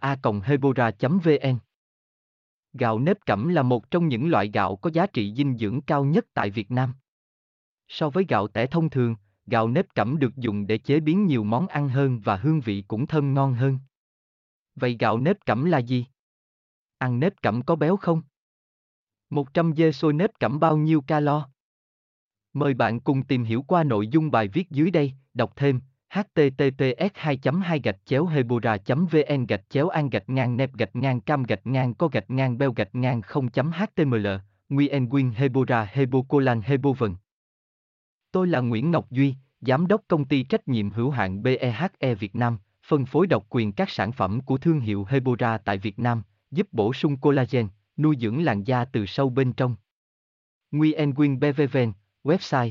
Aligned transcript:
a 0.00 0.16
hebora 0.44 0.90
vn 1.00 1.58
Gạo 2.72 2.98
nếp 2.98 3.16
cẩm 3.26 3.48
là 3.48 3.62
một 3.62 3.90
trong 3.90 4.08
những 4.08 4.30
loại 4.30 4.50
gạo 4.54 4.76
có 4.76 4.90
giá 4.92 5.06
trị 5.06 5.34
dinh 5.34 5.58
dưỡng 5.58 5.80
cao 5.80 6.04
nhất 6.04 6.26
tại 6.34 6.50
Việt 6.50 6.70
Nam. 6.70 6.94
So 7.88 8.10
với 8.10 8.24
gạo 8.28 8.48
tẻ 8.48 8.66
thông 8.66 8.90
thường, 8.90 9.16
gạo 9.46 9.68
nếp 9.68 9.94
cẩm 9.94 10.18
được 10.18 10.36
dùng 10.36 10.66
để 10.66 10.78
chế 10.78 11.00
biến 11.00 11.26
nhiều 11.26 11.44
món 11.44 11.66
ăn 11.66 11.88
hơn 11.88 12.20
và 12.20 12.36
hương 12.36 12.60
vị 12.60 12.84
cũng 12.88 13.06
thơm 13.06 13.34
ngon 13.34 13.54
hơn. 13.54 13.78
Vậy 14.74 14.96
gạo 15.00 15.18
nếp 15.18 15.36
cẩm 15.46 15.64
là 15.64 15.78
gì? 15.78 16.06
Ăn 16.98 17.20
nếp 17.20 17.32
cẩm 17.42 17.62
có 17.62 17.76
béo 17.76 17.96
không? 17.96 18.22
100 19.30 19.72
dê 19.76 19.92
xôi 19.92 20.12
nếp 20.12 20.30
cẩm 20.40 20.60
bao 20.60 20.76
nhiêu 20.76 21.00
calo? 21.00 21.48
Mời 22.52 22.74
bạn 22.74 23.00
cùng 23.00 23.22
tìm 23.22 23.44
hiểu 23.44 23.62
qua 23.62 23.84
nội 23.84 24.08
dung 24.08 24.30
bài 24.30 24.48
viết 24.48 24.70
dưới 24.70 24.90
đây, 24.90 25.12
đọc 25.34 25.52
thêm 25.56 25.80
https 26.14 27.10
2 27.14 27.38
2 27.62 27.80
gạch 27.84 27.98
chéo 28.04 28.26
hebora 28.26 28.76
vn 28.86 29.46
gạch 29.46 29.70
chéo 29.70 29.88
an 29.88 30.10
gạch 30.10 30.28
ngang 30.28 30.56
nep 30.56 30.72
gạch 30.72 30.96
ngang 30.96 31.20
cam 31.20 31.42
gạch 31.42 31.66
ngang 31.66 31.94
co 31.94 32.08
gạch 32.08 32.30
ngang 32.30 32.58
beo 32.58 32.72
gạch 32.72 32.94
ngang 32.94 33.22
0 33.22 33.48
html 33.54 34.26
nguyen 34.68 35.08
quyên 35.08 35.30
hebora 35.30 35.88
hebocolan 35.92 36.60
hebovn 36.60 37.14
tôi 38.32 38.46
là 38.46 38.60
nguyễn 38.60 38.90
ngọc 38.90 39.10
duy, 39.10 39.34
giám 39.60 39.86
đốc 39.86 40.02
công 40.08 40.24
ty 40.24 40.42
trách 40.42 40.68
nhiệm 40.68 40.90
hữu 40.90 41.10
hạn 41.10 41.42
behe 41.42 42.14
việt 42.20 42.34
nam, 42.34 42.58
phân 42.86 43.06
phối 43.06 43.26
độc 43.26 43.46
quyền 43.48 43.72
các 43.72 43.90
sản 43.90 44.12
phẩm 44.12 44.40
của 44.40 44.58
thương 44.58 44.80
hiệu 44.80 45.06
hebora 45.08 45.58
tại 45.58 45.78
việt 45.78 45.98
nam, 45.98 46.22
giúp 46.50 46.68
bổ 46.72 46.92
sung 46.92 47.16
collagen, 47.16 47.68
nuôi 47.96 48.16
dưỡng 48.20 48.44
làn 48.44 48.64
da 48.64 48.84
từ 48.84 49.06
sâu 49.06 49.30
bên 49.30 49.52
trong. 49.52 49.76
Nguyen 50.70 51.14
quyên 51.14 51.40
bvvn 51.40 51.92
website 52.24 52.70